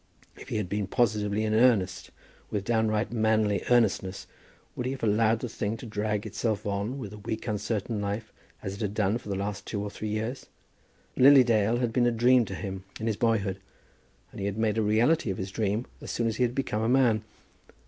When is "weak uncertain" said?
7.19-8.01